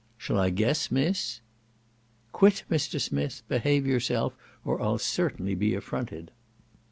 Shall 0.17 0.39
I 0.39 0.49
guess, 0.49 0.89
Miss?" 0.89 1.41
"Quit, 2.31 2.63
Mr. 2.71 2.99
Smith; 2.99 3.43
behave 3.47 3.85
yourself, 3.85 4.33
or 4.65 4.81
I'll 4.81 4.97
certainly 4.97 5.53
be 5.53 5.75
affronted." 5.75 6.31